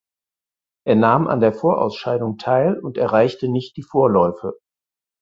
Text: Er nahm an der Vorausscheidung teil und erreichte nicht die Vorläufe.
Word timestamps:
Er 0.83 0.95
nahm 0.95 1.27
an 1.27 1.41
der 1.41 1.53
Vorausscheidung 1.53 2.39
teil 2.39 2.75
und 2.79 2.97
erreichte 2.97 3.47
nicht 3.49 3.77
die 3.77 3.83
Vorläufe. 3.83 4.57